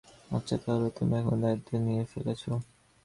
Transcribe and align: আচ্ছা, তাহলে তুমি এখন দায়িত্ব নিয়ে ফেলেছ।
আচ্ছা, 0.31 0.55
তাহলে 0.63 0.87
তুমি 0.97 1.13
এখন 1.17 1.37
দায়িত্ব 1.43 1.69
নিয়ে 1.85 2.03
ফেলেছ। 2.11 2.43